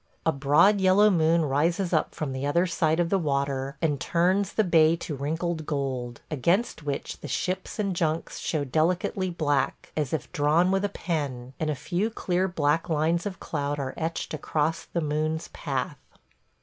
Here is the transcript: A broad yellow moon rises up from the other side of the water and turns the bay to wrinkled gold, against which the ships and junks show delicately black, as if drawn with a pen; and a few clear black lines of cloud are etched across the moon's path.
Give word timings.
A 0.25 0.31
broad 0.31 0.81
yellow 0.81 1.11
moon 1.11 1.45
rises 1.45 1.93
up 1.93 2.15
from 2.15 2.33
the 2.33 2.43
other 2.43 2.65
side 2.65 2.99
of 2.99 3.09
the 3.11 3.19
water 3.19 3.77
and 3.83 4.01
turns 4.01 4.51
the 4.53 4.63
bay 4.63 4.95
to 4.95 5.15
wrinkled 5.15 5.67
gold, 5.67 6.21
against 6.31 6.81
which 6.81 7.19
the 7.19 7.27
ships 7.27 7.77
and 7.77 7.95
junks 7.95 8.39
show 8.39 8.63
delicately 8.63 9.29
black, 9.29 9.91
as 9.95 10.11
if 10.11 10.31
drawn 10.31 10.71
with 10.71 10.83
a 10.83 10.89
pen; 10.89 11.53
and 11.59 11.69
a 11.69 11.75
few 11.75 12.09
clear 12.09 12.47
black 12.47 12.89
lines 12.89 13.27
of 13.27 13.39
cloud 13.39 13.77
are 13.77 13.93
etched 13.95 14.33
across 14.33 14.85
the 14.85 15.01
moon's 15.01 15.49
path. 15.49 15.99